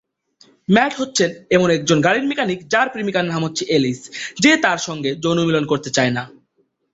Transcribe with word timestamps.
Mat 0.69 0.93
হচ্ছেন 0.95 1.29
একজন 1.71 1.97
গাড়ির 2.01 2.25
মেকানিক 2.27 2.59
যার 2.67 2.87
প্রেমিকার 2.89 3.25
নাম 3.25 3.41
হচ্ছে 3.45 3.63
এলিস 3.77 3.99
যে 4.43 4.51
তার 4.65 4.79
সঙ্গে 4.87 5.09
যৌনমিলন 5.23 5.65
করতে 5.65 5.89
চায়না। 5.97 6.23